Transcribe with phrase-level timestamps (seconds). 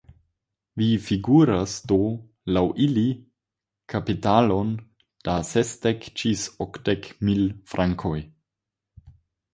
[0.81, 1.97] Vi figuras do,
[2.57, 3.03] laŭ ili,
[3.95, 4.71] kapitalon
[5.29, 8.19] da sesdek ĝis okdek mil frankoj.